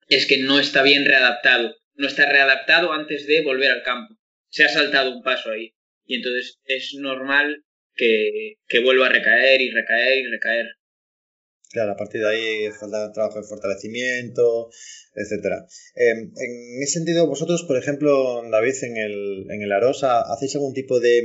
[0.09, 1.75] Es que no está bien readaptado.
[1.95, 4.15] No está readaptado antes de volver al campo.
[4.49, 5.73] Se ha saltado un paso ahí.
[6.05, 7.63] Y entonces es normal
[7.95, 10.65] que, vuelva a recaer y recaer y recaer.
[11.71, 14.71] Claro, a partir de ahí falta trabajo de fortalecimiento,
[15.13, 15.67] etcétera.
[15.93, 20.73] Em, en ese sentido, vosotros, por ejemplo, David, en el, en el Arosa, ¿hacéis algún
[20.73, 21.21] tipo de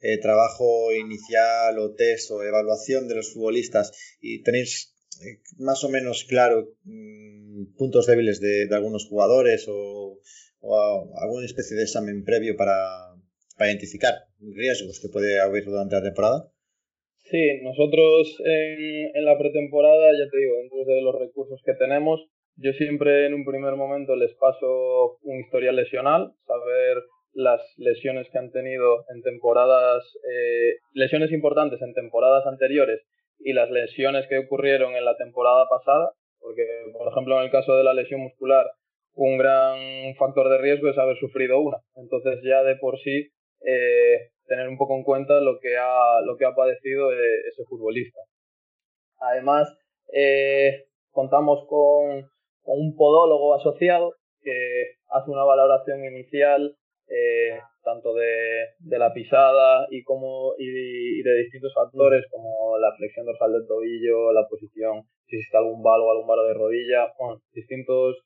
[0.00, 3.90] eh, trabajo inicial o test o evaluación de los futbolistas
[4.20, 10.18] y tenéis eh, más o menos claro mm, puntos débiles de, algunos jugadores o,
[11.20, 13.14] alguna especie de examen previo para,
[13.60, 16.50] identificar riesgos que puede haber durante la temporada?
[17.30, 22.20] Sí, nosotros en, la pretemporada, ya te digo, dentro de los recursos que tenemos,
[22.56, 27.02] yo siempre en un primer momento les paso un historial lesional, saber
[27.34, 33.00] las lesiones que han tenido en temporadas, eh, lesiones importantes en temporadas anteriores
[33.38, 36.64] y las lesiones que ocurrieron en la temporada pasada, porque
[36.96, 38.66] por ejemplo en el caso de la lesión muscular,
[39.14, 41.78] un gran factor de riesgo es haber sufrido una.
[41.96, 43.28] Entonces ya de por sí
[43.64, 47.64] eh, tener un poco en cuenta lo que ha, lo que ha padecido eh, ese
[47.68, 48.20] futbolista.
[49.18, 49.68] Además,
[50.12, 52.22] eh, contamos con,
[52.62, 56.76] con, un podólogo asociado que hace una valoración inicial
[57.08, 63.24] eh, tanto de, de, la pisada y, como, y, de distintos factores como la flexión
[63.26, 67.40] dorsal del tobillo, la posición, si existe algún valo o algún valo de rodilla, bueno,
[67.52, 68.16] distintos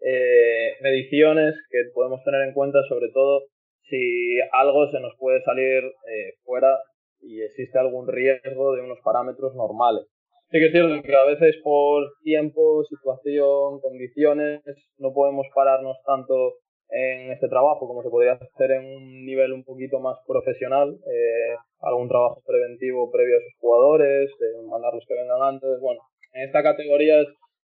[0.00, 3.42] eh, mediciones que podemos tener en cuenta, sobre todo
[3.88, 6.78] si algo se nos puede salir eh, fuera
[7.20, 10.06] y existe algún riesgo de unos parámetros normales.
[10.50, 14.60] Sí que es cierto que a veces por tiempo, situación, condiciones,
[14.98, 16.54] no podemos pararnos tanto
[16.92, 21.56] en este trabajo, como se podría hacer en un nivel un poquito más profesional, eh,
[21.80, 25.80] algún trabajo preventivo previo a sus jugadores, de mandarlos que vengan antes.
[25.80, 26.02] Bueno,
[26.34, 27.24] en esta categoría,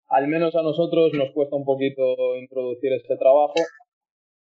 [0.10, 3.56] al menos a nosotros, nos cuesta un poquito introducir este trabajo,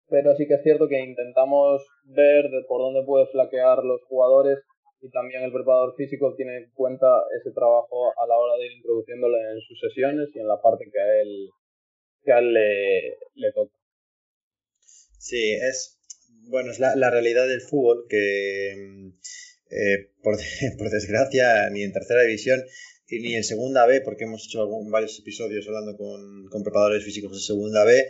[0.09, 4.59] pero sí que es cierto que intentamos ver de por dónde puede flaquear los jugadores
[5.01, 7.07] y también el preparador físico tiene en cuenta
[7.41, 10.85] ese trabajo a la hora de ir introduciéndolo en sus sesiones y en la parte
[10.93, 11.49] que a él,
[12.23, 13.73] que a él le, le toca.
[15.19, 15.99] Sí, es,
[16.49, 19.09] bueno, es la, realidad del fútbol que, mm,
[19.71, 20.37] eh, por,
[20.79, 22.63] por, desgracia, ni en tercera división
[23.09, 27.39] ni en segunda B, porque hemos hecho varios episodios hablando con, con preparadores físicos de
[27.39, 28.05] segunda B,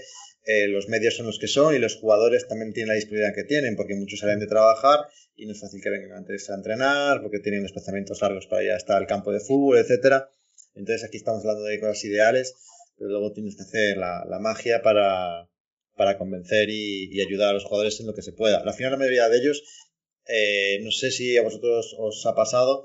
[0.44, 3.44] eh, los medios son los que son y los jugadores también tienen la disponibilidad que
[3.44, 5.00] tienen, porque muchos salen de trabajar
[5.34, 8.70] y no es fácil que vengan antes a entrenar, porque tienen desplazamientos largos para ir
[8.70, 10.30] hasta el campo de fútbol, etcétera.
[10.74, 12.54] Entonces aquí estamos hablando de cosas ideales,
[12.96, 15.50] pero luego tienes que hacer la magia para,
[15.96, 18.64] para convencer y, ayudar a los jugadores en lo que se pueda.
[18.64, 19.62] La final, la mayoría de ellos,
[20.28, 22.84] eh, no sé si a vosotros os ha pasado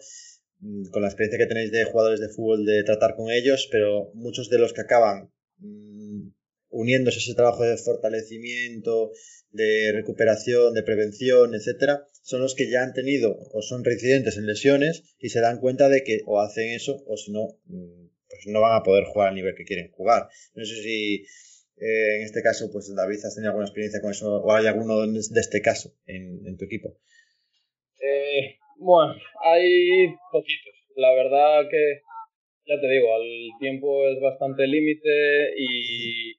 [0.60, 4.12] mm, con la experiencia que tenéis de jugadores de fútbol de tratar con ellos, pero
[4.14, 6.30] muchos de los que acaban mm,
[6.70, 9.12] uniéndose a ese trabajo de fortalecimiento,
[9.52, 14.48] de recuperación, de prevención, etcétera, son los que ya han tenido o son reincidentes en
[14.48, 18.48] lesiones y se dan cuenta de que o hacen eso o si no, mm, pues
[18.48, 20.30] no van a poder jugar al nivel que quieren jugar.
[20.56, 21.26] No sé si
[21.82, 25.02] eh, en este caso, pues David, ¿has tenido alguna experiencia con eso o hay alguno
[25.02, 26.94] de este caso en, tu equipo?
[27.98, 30.76] Eh, bueno, hay poquitos.
[30.96, 32.02] La verdad que,
[32.70, 36.38] ya te digo, el tiempo es bastante límite y,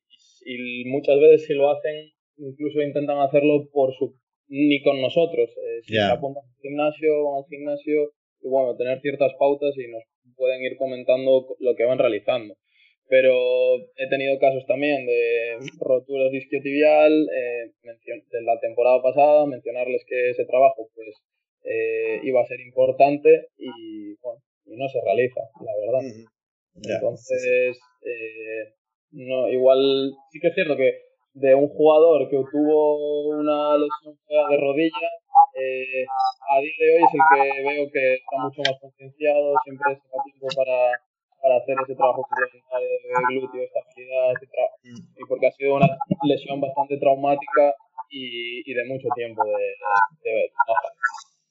[0.87, 4.15] muchas veces si lo hacen, incluso intentan hacerlo por su
[4.47, 5.51] ni con nosotros.
[5.51, 9.91] Eh, si se apuntan al gimnasio, van al gimnasio y bueno, tener ciertas pautas y
[9.91, 10.03] nos
[10.37, 12.55] pueden ir comentando lo que van realizando
[13.13, 20.03] pero he tenido casos también de roturas de isquiotibial eh, de la temporada pasada, mencionarles
[20.09, 21.21] que ese trabajo pues
[21.63, 26.09] eh, iba a ser importante y bueno, y no se realiza, la verdad.
[26.75, 28.73] Entonces, eh,
[29.11, 30.97] no, igual sí que es cierto que
[31.35, 34.17] de un jugador que obtuvo una lesión
[34.49, 35.09] de rodilla,
[36.49, 40.01] a día de hoy es el que veo que está mucho más concienciado, siempre es
[40.01, 40.93] tiempo para
[41.43, 44.35] para hacer ese trabajo de glúteo, estabilidad,
[44.85, 45.19] mm.
[45.19, 45.89] y porque ha sido una
[46.23, 47.75] lesión bastante traumática
[48.09, 50.53] y, y de mucho tiempo de, de,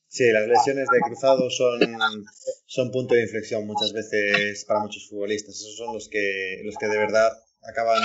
[0.07, 1.79] Sí, las lesiones de cruzado son,
[2.65, 5.55] son punto de inflexión muchas veces para muchos futbolistas.
[5.55, 8.03] Esos son los que, los que de verdad acaban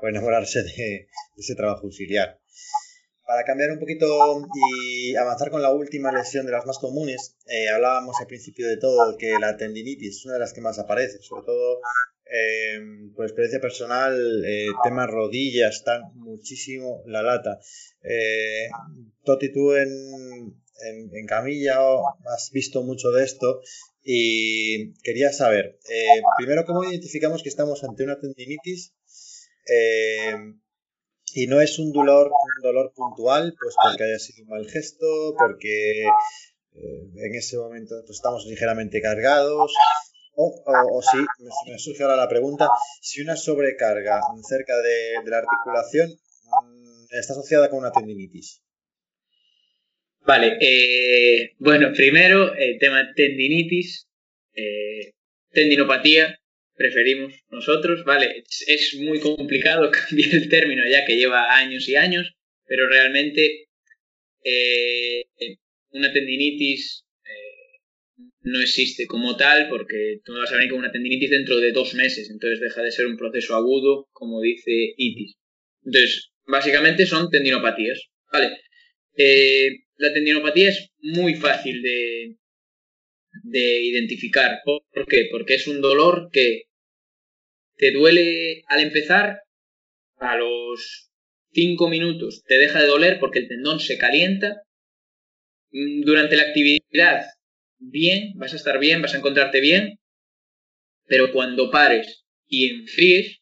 [0.00, 2.40] por enamorarse de, de ese trabajo auxiliar.
[3.32, 4.06] Para cambiar un poquito
[4.54, 8.76] y avanzar con la última lesión de las más comunes, eh, hablábamos al principio de
[8.76, 11.80] todo que la tendinitis es una de las que más aparece, sobre todo
[12.26, 12.78] eh,
[13.16, 17.58] por experiencia personal, eh, temas rodillas, están muchísimo la lata.
[18.02, 18.68] Eh,
[19.24, 20.54] Toti, tú en,
[21.26, 21.78] Camilla
[22.26, 23.62] has visto mucho de esto
[24.04, 25.78] y quería saber,
[26.36, 28.92] primero, ¿cómo identificamos que estamos ante una tendinitis?
[31.34, 35.34] Y no es un dolor, un dolor puntual, pues porque haya sido un mal gesto,
[35.38, 39.72] porque eh, en ese momento pues, estamos ligeramente cargados.
[40.34, 41.18] O, o, si,
[41.70, 42.68] me, surge ahora la pregunta,
[43.02, 48.62] si una sobrecarga cerca de, la articulación mm, está asociada con una tendinitis.
[50.24, 54.08] Vale, eh, bueno, primero el tema tendinitis,
[54.54, 55.12] eh,
[55.50, 56.38] tendinopatía,
[56.74, 58.44] preferimos nosotros, ¿vale?
[58.66, 62.34] Es, muy complicado cambiar el término ya que lleva años y años,
[62.66, 63.68] pero realmente
[64.44, 65.24] eh,
[65.90, 67.80] una tendinitis eh,
[68.40, 71.72] no existe como tal porque tú no vas a venir con una tendinitis dentro de
[71.72, 75.36] dos meses, entonces deja de ser un proceso agudo, como dice itis.
[75.84, 78.56] Entonces, básicamente son tendinopatías, ¿vale?
[79.16, 82.36] Eh, la tendinopatía es muy fácil de,
[83.42, 84.60] de identificar.
[84.64, 85.28] ¿Por qué?
[85.30, 86.64] Porque es un dolor que
[87.76, 89.40] te duele al empezar,
[90.16, 91.10] a los
[91.52, 94.62] 5 minutos te deja de doler porque el tendón se calienta.
[95.70, 97.24] Mm, durante la actividad,
[97.78, 99.98] bien, vas a estar bien, vas a encontrarte bien,
[101.06, 103.40] pero cuando pares y enfríes,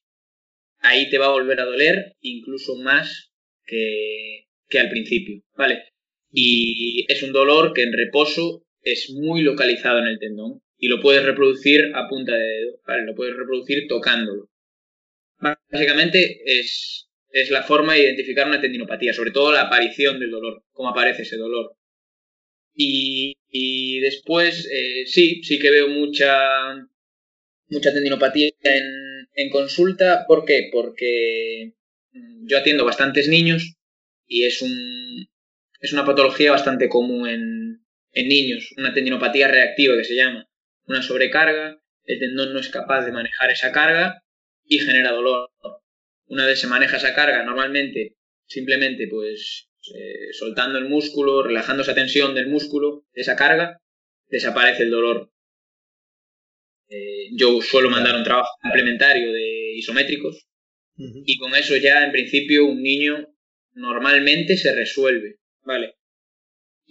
[0.78, 3.30] ahí te va a volver a doler incluso más
[3.64, 5.84] que, que al principio, ¿vale?
[6.32, 11.00] Y es un dolor que en reposo es muy localizado en el tendón y lo
[11.00, 13.04] puedes reproducir a punta de dedo, ¿vale?
[13.04, 14.50] Lo puedes reproducir tocándolo.
[15.70, 20.64] Básicamente es, es la forma de identificar una tendinopatía, sobre todo la aparición del dolor,
[20.72, 21.76] cómo aparece ese dolor.
[22.74, 26.76] Y, y después, eh, sí, sí que veo mucha,
[27.68, 30.24] mucha tendinopatía en, en consulta.
[30.26, 30.68] ¿Por qué?
[30.72, 31.74] Porque
[32.12, 33.74] mm, yo atiendo bastantes niños
[34.26, 35.28] y es, un,
[35.80, 37.69] es una patología bastante común en,
[38.12, 40.48] en niños, una tendinopatía reactiva que se llama
[40.86, 44.22] una sobrecarga, el tendón no es capaz de manejar esa carga
[44.64, 45.50] y genera dolor.
[46.26, 51.94] Una vez se maneja esa carga, normalmente simplemente pues eh, soltando el músculo, relajando esa
[51.94, 53.80] tensión del músculo, de esa carga,
[54.28, 55.32] desaparece el dolor.
[56.88, 60.46] Eh, yo suelo mandar un trabajo complementario de isométricos
[60.96, 63.26] y con eso ya en principio un niño
[63.72, 65.94] normalmente se resuelve, ¿vale?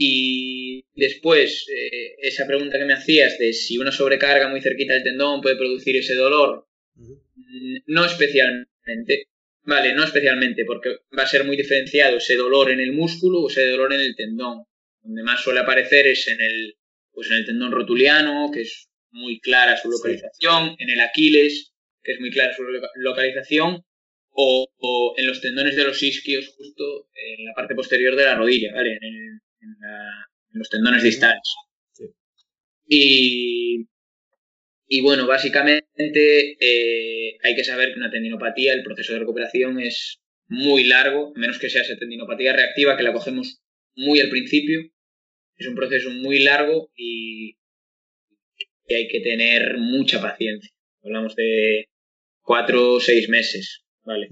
[0.02, 5.04] Y después, eh, esa pregunta que me hacías de si una sobrecarga muy cerquita del
[5.04, 9.28] tendón puede producir ese dolor, mm, no especialmente.
[9.64, 13.50] Vale, no especialmente, porque va a ser muy diferenciado ese dolor en el músculo o
[13.50, 14.64] ese dolor en el tendón.
[15.02, 16.78] Donde más suele aparecer es en el,
[17.12, 22.14] pues en el tendón rotuliano, que es muy clara su localización, en el Aquiles, que
[22.14, 22.64] es muy clara su
[22.96, 23.84] localización,
[24.32, 28.74] o, en los tendones de los isquios, justo en la parte posterior de la rodilla,
[28.74, 28.94] ¿vale?
[28.94, 29.76] En el, en,
[30.52, 31.56] los tendones distales.
[32.88, 33.88] Y,
[34.88, 40.20] y bueno, básicamente eh, hay que saber que una tendinopatía, el proceso de recuperación es
[40.48, 43.62] muy largo, a menos que sea esa tendinopatía reactiva que la cogemos
[43.96, 44.82] muy al principio.
[45.56, 47.56] Es un proceso muy largo y,
[48.90, 50.72] hay que tener mucha paciencia.
[51.04, 51.90] Hablamos de
[52.42, 54.28] cuatro o seis meses, ¿vale?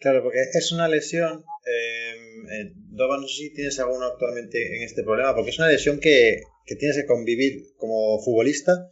[0.00, 1.44] Claro, porque es una lesión.
[1.66, 6.00] Eh, Doba, no sé si tienes alguno actualmente en este problema, porque es una lesión
[6.00, 8.88] que, que tienes que convivir como futbolista,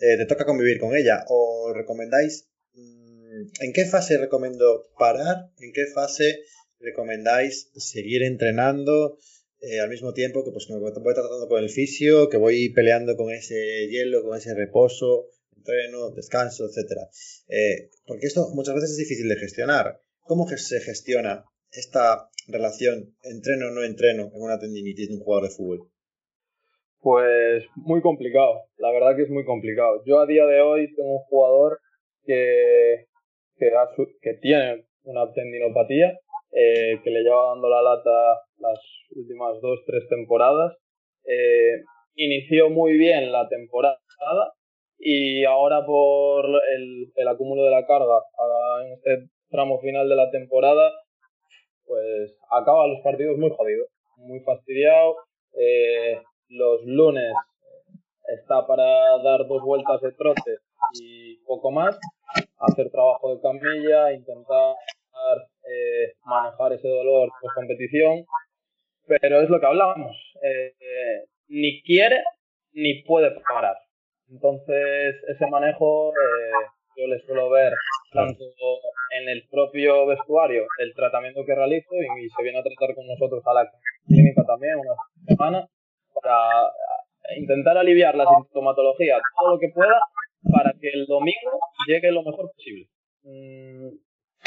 [0.00, 1.24] eh, te toca convivir con ella.
[1.28, 2.48] ¿O recomendáis?
[2.72, 5.50] Mm, ¿En qué fase recomiendo parar?
[5.60, 6.40] ¿En qué fase
[6.80, 9.18] recomendáis seguir entrenando?
[9.60, 13.16] Eh, al mismo tiempo que pues me voy tratando con el fisio, que voy peleando
[13.16, 17.08] con ese hielo, con ese reposo, entreno, descanso, etcétera.
[17.48, 20.00] Eh, porque esto muchas veces es difícil de gestionar.
[20.26, 25.54] ¿Cómo se gestiona esta relación entreno no entreno en una tendinitis de un jugador de
[25.54, 25.78] fútbol?
[27.00, 30.02] Pues muy complicado, la verdad que es muy complicado.
[30.04, 31.78] Yo a día de hoy tengo un jugador
[32.24, 33.06] que,
[33.56, 36.18] que, tiene una tendinopatía,
[36.50, 38.80] eh, que le lleva dando la lata las
[39.14, 40.76] últimas dos, tres temporadas.
[41.22, 41.84] Eh,
[42.16, 44.00] inició muy bien la temporada
[44.98, 48.18] y ahora por el, el acúmulo de la carga
[48.84, 50.92] en este tramo final de la temporada,
[51.84, 55.16] pues acaba los partidos muy jodido, muy fastidiado.
[55.52, 57.32] Eh, los lunes
[58.38, 60.58] está para dar dos vueltas de trote
[61.00, 61.98] y poco más,
[62.58, 64.76] hacer trabajo de camilla, intentar
[65.68, 68.24] eh, manejar ese dolor post competición
[69.06, 70.16] pero es lo que hablábamos.
[70.42, 72.22] Eh, ni quiere
[72.72, 73.76] ni puede parar.
[74.28, 77.72] Entonces, ese manejo eh, yo le suelo ver
[78.12, 78.44] tanto
[79.10, 83.42] en el propio vestuario, el tratamiento que realizo y, se viene a tratar con nosotros
[83.46, 83.70] a la
[84.06, 84.94] clínica también una
[85.26, 85.66] semana
[86.14, 86.72] para
[87.36, 90.00] intentar aliviar la sintomatología todo lo que pueda
[90.52, 92.86] para que el domingo llegue lo mejor posible.
[93.22, 93.88] Mm,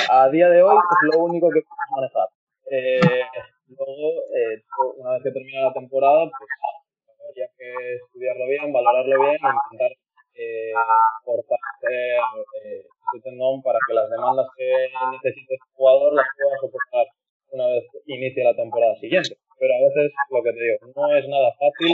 [0.09, 2.27] a día de hoy es lo único que podemos manejar.
[2.71, 3.23] Eh,
[3.67, 4.63] luego, eh,
[4.97, 6.49] una vez que termina la temporada, pues
[7.29, 9.91] habría que estudiarlo bien, valorarlo bien e intentar
[10.39, 10.71] eh,
[11.25, 12.15] fortalecer
[12.63, 17.06] eh, ese tendón para que las demandas que necesite el jugador las pueda soportar
[17.52, 19.36] una vez inicie la temporada siguiente.
[19.60, 21.91] Pero a veces, lo que te digo, no es nada fácil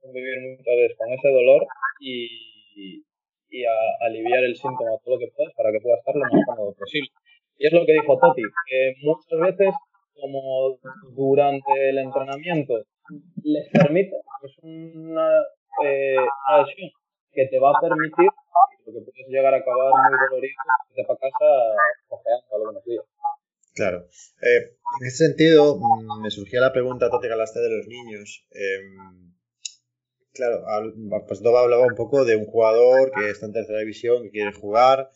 [0.00, 1.66] convivir muchas veces con ese dolor
[2.00, 3.04] y,
[3.50, 3.64] y
[4.00, 7.10] aliviar el síntoma todo lo que puedas para que pueda estar lo más cómodo posible.
[7.58, 9.74] Y es lo que dijo Toti, que muchas veces
[10.14, 10.78] como
[11.14, 12.74] durante el entrenamiento
[13.42, 15.40] les permite, es una,
[15.84, 16.90] eh, una lesión
[17.32, 18.28] que te va a permitir,
[18.84, 20.54] porque puedes llegar a acabar muy dolorido,
[20.94, 21.46] te para casa
[22.08, 23.04] cojeando algunos días.
[23.74, 24.06] Claro.
[24.42, 28.46] Eh, en ese sentido, mm, me surgía la pregunta, Toti Galaste, de los niños.
[28.50, 28.80] Eh,
[30.32, 30.64] claro,
[31.26, 34.52] pues Doba hablaba un poco de un jugador que está en tercera división, que quiere
[34.52, 35.10] jugar,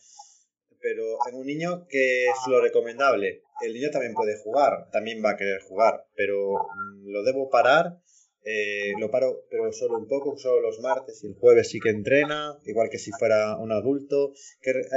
[0.80, 3.42] pero en un niño, ¿qué es lo recomendable?
[3.62, 7.98] El niño también puede jugar, también va a querer jugar, pero mm, lo debo parar,
[8.44, 11.88] eh, lo paro, pero solo un poco, solo los martes y el jueves sí que
[11.88, 14.34] entrena, igual que si fuera un adulto.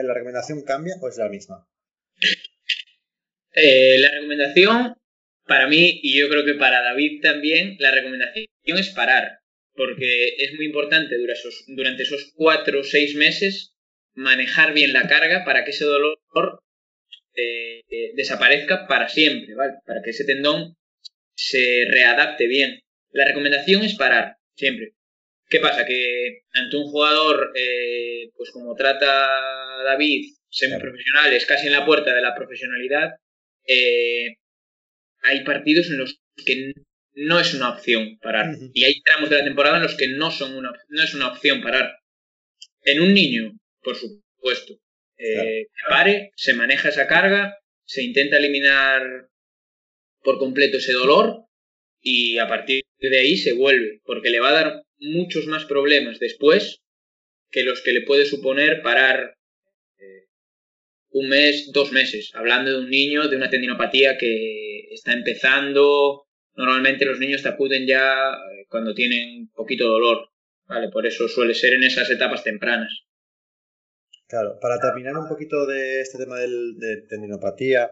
[0.04, 1.66] ¿La recomendación cambia o es la misma?
[3.54, 4.96] Eh, la recomendación,
[5.46, 9.40] para mí, y yo creo que para David también, la recomendación es parar,
[9.74, 13.74] porque es muy importante durante esos, durante esos cuatro o seis meses
[14.14, 16.20] manejar bien la carga para que ese dolor
[17.36, 17.84] eh,
[18.16, 19.74] desaparezca para siempre, ¿vale?
[19.86, 20.76] Para que ese tendón
[21.34, 22.82] se readapte bien.
[23.18, 24.94] La recomendación es parar, siempre.
[25.50, 25.86] ¿Qué pasa?
[25.86, 29.28] Que ante un jugador, eh, pues como trata
[29.86, 33.16] David, semiprofesional, es casi en la puerta de la profesionalidad,
[35.24, 36.74] hay partidos en los que
[37.14, 38.56] no es una opción parar.
[38.74, 41.30] Y hay tramos de la temporada en los que no, son una, no es una
[41.30, 41.98] opción parar.
[42.84, 44.74] En un niño por supuesto.
[45.18, 49.30] Eh, pare, se maneja esa carga, se intenta eliminar
[50.22, 51.47] por completo ese dolor
[52.08, 56.20] y a partir de ahí se vuelve, porque le va a dar muchos más problemas
[56.20, 56.82] después
[57.52, 59.36] que los que le puede suponer parar
[59.98, 60.28] eh,
[61.10, 66.24] un mes, dos meses, hablando de un niño de una tendinopatía que está empezando.
[66.56, 70.30] Normalmente los niños te acuden ya eh, cuando tienen poquito dolor,
[70.66, 70.90] ¿vale?
[70.90, 73.04] Por eso suele ser en esas etapas tempranas.
[74.28, 77.92] Claro, para terminar un poquito de este tema del, de tendinopatía,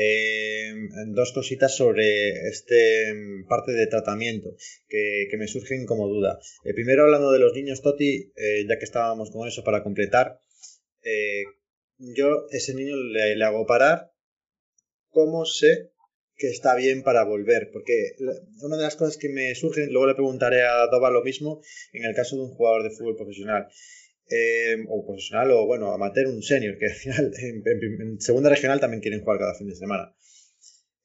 [0.00, 0.72] eh,
[1.08, 3.12] dos cositas sobre este
[3.48, 4.54] parte de tratamiento
[4.88, 6.38] que, me surgen como duda.
[6.64, 10.40] Eh, primero hablando de los niños Toti, eh, ya que estábamos con eso para completar,
[11.98, 14.12] yo ese niño le, le, hago parar.
[15.10, 15.90] ¿Cómo sé
[16.36, 17.70] que está bien para volver?
[17.72, 18.12] Porque
[18.62, 21.60] una de las cosas que me surgen, luego le preguntaré a Doba lo mismo
[21.92, 23.66] en el caso de un jugador de fútbol profesional.
[24.30, 29.00] Em, o profesional o bueno, amateur, un senior, que al final en, segunda regional también
[29.00, 30.14] quieren jugar cada fin de semana.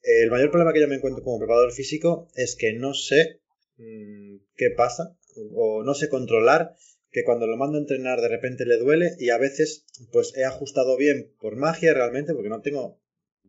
[0.02, 3.40] El mayor problema que yo me encuentro como preparador físico es que no sé
[3.78, 5.16] mm, qué pasa
[5.54, 6.76] o no sé controlar
[7.10, 10.44] que cuando lo mando a entrenar de repente le duele y a veces pues he
[10.44, 13.00] ajustado bien por magia realmente porque no tengo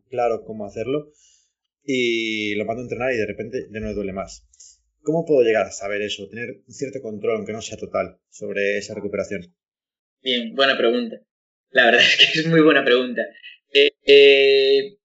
[0.08, 1.12] claro cómo hacerlo
[1.84, 4.46] y lo mando a entrenar y de repente ya no me duele más.
[5.02, 8.78] ¿Cómo puedo llegar a saber eso, tener un cierto control, aunque no sea total, sobre
[8.78, 9.54] esa recuperación?
[10.22, 11.16] Bien, buena pregunta.
[11.70, 13.22] La verdad es que es muy buena pregunta.
[13.72, 14.96] Eh, eh,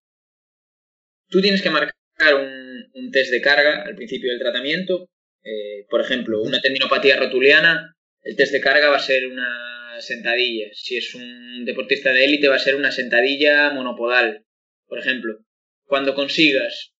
[1.30, 1.96] tú tienes que marcar
[2.36, 5.10] un, test de carga al principio del tratamiento.
[5.44, 10.70] Eh, por ejemplo, una tendinopatía rotuliana, el test de carga va a ser una sentadilla.
[10.74, 14.46] Si es un deportista de élite, va a ser una sentadilla monopodal,
[14.88, 15.44] por ejemplo.
[15.86, 16.94] Cuando consigas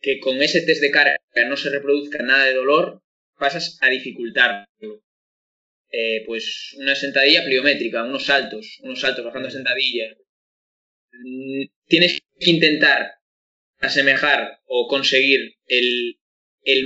[0.00, 3.02] que con ese test de carga no se reproduzca nada de dolor,
[3.38, 4.66] pasas a dificultarlo.
[5.94, 10.16] Eh, pues una sentadilla pliométrica, unos saltos, unos saltos bajando sentadilla.
[11.12, 13.12] Mm, tienes que intentar
[13.78, 16.16] asemejar o conseguir el,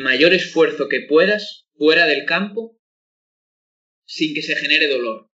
[0.00, 2.76] mayor esfuerzo que puedas fuera del campo
[4.07, 5.30] sin que se genere dolor.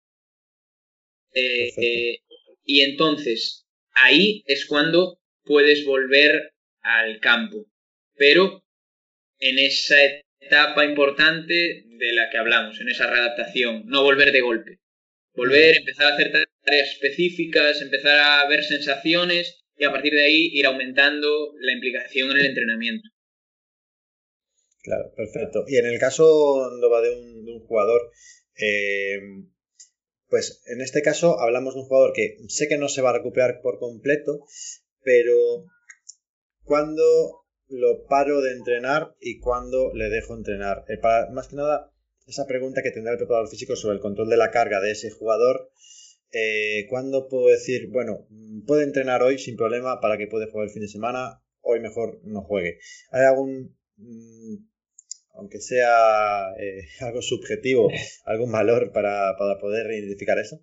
[1.35, 2.19] Eh, eh,
[2.65, 6.53] y entonces ahí es cuando puedes volver
[6.83, 7.67] al campo.
[8.15, 8.65] Pero
[9.41, 9.97] en esa
[10.47, 14.79] etapa importante de la que hablamos, en esa readaptación, no volver de golpe.
[15.35, 16.33] Volver, empezar a hacer
[16.65, 22.31] tareas específicas, empezar a ver sensaciones y a partir de ahí ir aumentando la implicación
[22.31, 23.09] en el entrenamiento.
[24.83, 25.65] Claro, perfecto.
[25.69, 28.01] Y en el caso de un, de un jugador,
[28.57, 29.21] eh,
[30.29, 33.19] pues en este caso hablamos de un jugador que sé que no se va a
[33.19, 34.47] recuperar por completo,
[35.03, 35.67] pero
[36.63, 40.85] cuando lo paro de entrenar y cuándo le dejo entrenar.
[40.89, 41.01] Eh,
[41.33, 41.93] más que nada,
[42.27, 45.11] esa pregunta que tendrá el preparador físico sobre el control de la carga de ese
[45.11, 45.71] jugador.
[46.33, 48.27] Eh, ¿Cuándo puedo decir, bueno,
[48.67, 51.43] puede entrenar hoy sin problema para que pueda jugar el fin de semana?
[51.61, 52.79] Hoy mejor no juegue.
[53.11, 54.57] ¿Hay algún, mm,
[55.35, 57.89] aunque sea eh, algo subjetivo,
[58.25, 60.61] algún valor para, poder identificar eso?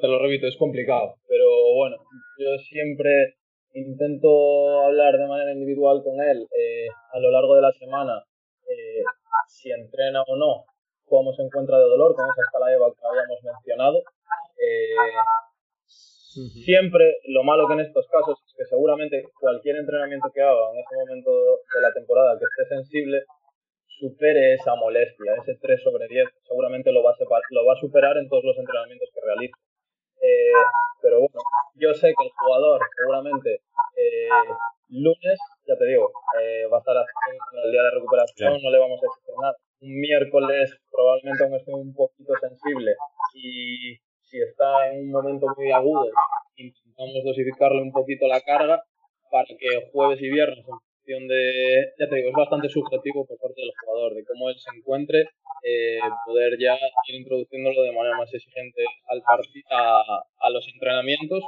[0.00, 1.46] te lo repito, es complicado, pero
[1.76, 1.96] bueno,
[2.38, 3.36] yo siempre
[3.74, 8.22] intento hablar de manera individual con él eh, a lo largo de la semana,
[8.68, 9.02] eh,
[9.48, 10.64] si entrena o no,
[11.04, 13.98] cómo se encuentra de dolor, con esa escala EVA que habíamos mencionado.
[14.56, 14.96] Eh,
[16.64, 20.78] siempre lo malo que en estos casos es que seguramente cualquier entrenamiento que haga en
[20.78, 23.24] ese momento de la temporada que esté sensible
[23.86, 27.16] supere esa molestia, ese 3 sobre 10, seguramente lo va a,
[27.50, 29.54] lo va a superar en todos los entrenamientos que realice.
[31.02, 31.40] Pero bueno,
[31.74, 33.60] yo sé que el jugador seguramente
[33.96, 34.28] eh,
[34.88, 38.78] lunes, ya te digo, eh, va a estar en el día de recuperación, no le
[38.78, 39.54] vamos a exigir nada.
[39.80, 42.94] Un miércoles probablemente aún esté un poquito sensible
[43.34, 46.10] y si está en un momento muy agudo,
[46.56, 48.82] intentamos dosificarle un poquito la carga
[49.30, 50.64] para que jueves y viernes,
[51.04, 54.56] función de, ya te digo, es bastante subjetivo por parte del jugador, de cómo él
[54.56, 55.28] se encuentre,
[55.62, 56.76] eh, poder ya
[57.08, 59.22] ir introduciéndolo de manera más exigente al
[59.70, 61.44] a, a los entrenamientos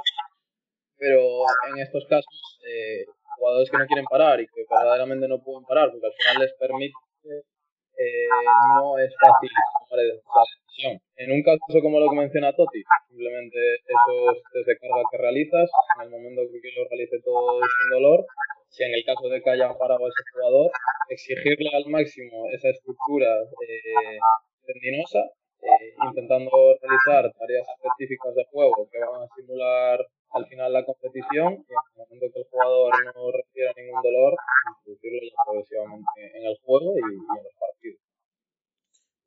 [0.97, 3.05] pero en estos casos, eh,
[3.37, 6.53] jugadores que no quieren parar y que verdaderamente no pueden parar, porque al final les
[6.57, 8.29] permite, eh,
[8.75, 11.01] no es fácil tomar esa decisión.
[11.17, 15.69] En un caso como lo que menciona Toti, simplemente esos test de carga que realizas,
[15.97, 18.25] en el momento que lo realice todo sin dolor,
[18.69, 20.71] si en el caso de que haya parado a ese jugador,
[21.09, 23.27] exigirle al máximo esa estructura
[23.67, 24.19] eh,
[24.65, 25.23] tendinosa,
[25.61, 26.51] eh, intentando
[26.81, 31.81] realizar tareas específicas de juego que van a simular al final la competición y en
[31.91, 34.35] el momento que el jugador no reciba ningún dolor,
[34.77, 38.06] introducirlo ya progresivamente en el juego y, en los partidos.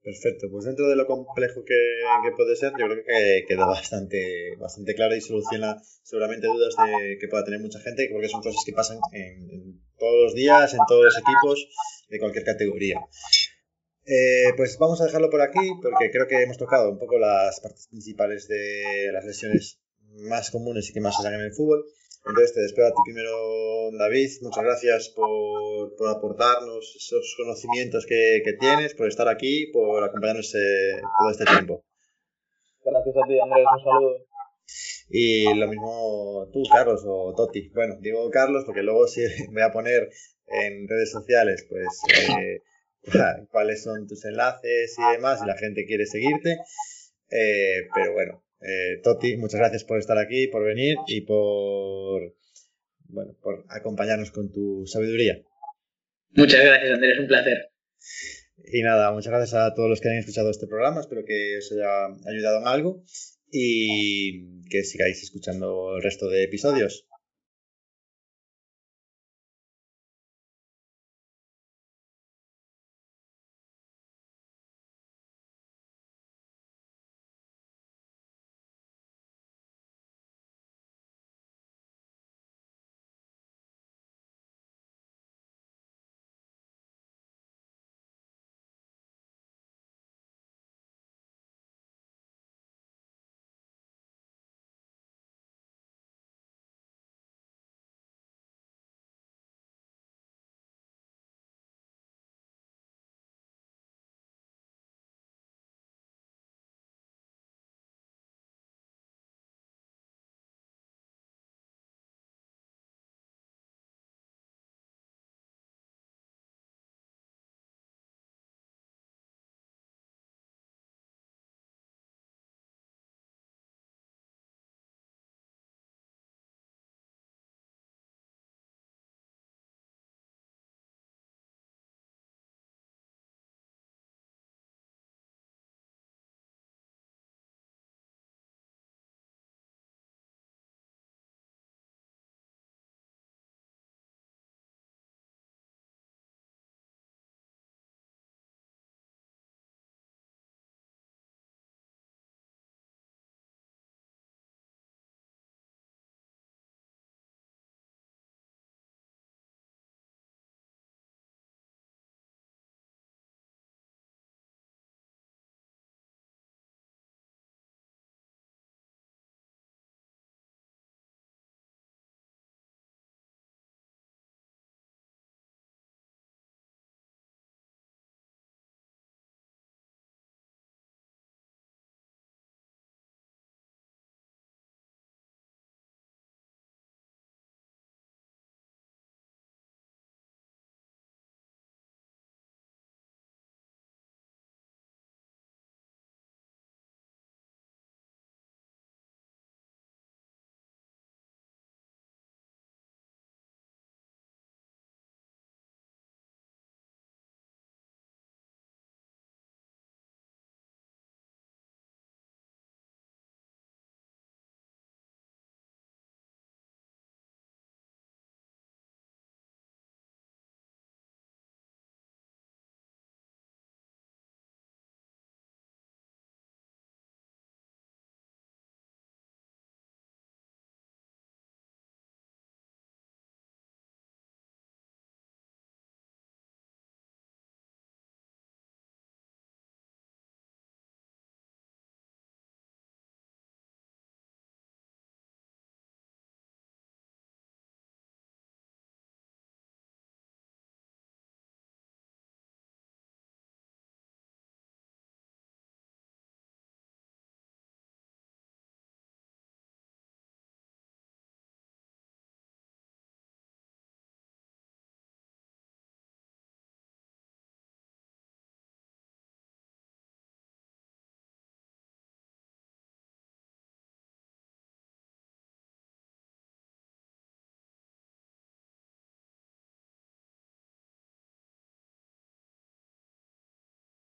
[0.02, 1.74] Perfecto, pues dentro de lo complejo que,
[2.34, 7.28] puede ser, yo creo que queda bastante, bastante claro y soluciona seguramente dudas de, que
[7.28, 11.04] pueda tener mucha gente, porque son cosas que pasan en, todos los días, en todos
[11.04, 11.68] los equipos,
[12.08, 12.98] de cualquier categoría.
[14.06, 17.60] Eh, pues vamos a dejarlo por aquí, porque creo que hemos tocado un poco las
[17.60, 21.84] partes principales de las lesiones más comunes y que más se dan en el fútbol.
[22.26, 24.30] Entonces te despido a ti primero, David.
[24.42, 30.54] Muchas gracias por, por aportarnos esos conocimientos que, que, tienes, por estar aquí, por acompañarnos
[30.54, 31.84] eh, todo este tiempo.
[32.84, 33.66] Gracias a ti, Andrés.
[33.76, 34.30] Un saludo.
[35.08, 37.68] Y lo mismo tú, Carlos, o Toti.
[37.70, 40.08] Bueno, digo Carlos porque luego sí voy a poner
[40.46, 41.88] en redes sociales, pues,
[42.36, 42.62] eh,
[43.50, 46.58] cuáles son tus enlaces y demás, si la gente quiere seguirte.
[47.30, 52.34] Eh, pero bueno, eh, Toti, muchas gracias por estar aquí, por venir y por,
[53.04, 55.42] bueno, por acompañarnos con tu sabiduría.
[56.30, 57.70] Muchas gracias, Andrés, un placer.
[58.72, 61.72] Y nada, muchas gracias a todos los que han escuchado este programa, espero que os
[61.72, 63.02] haya ayudado en algo
[63.50, 67.06] y que sigáis escuchando el resto de episodios.